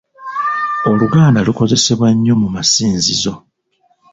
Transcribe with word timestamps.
Oluganda 0.91 1.45
lukozesebwa 1.47 2.07
nnyo 2.13 2.33
mu 2.41 2.47
masinzizo. 2.55 3.33